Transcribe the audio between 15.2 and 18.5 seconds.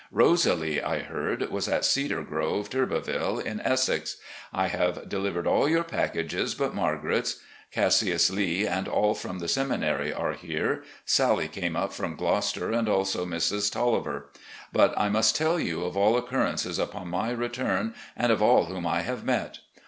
tell you of all occurrences upon my return, and of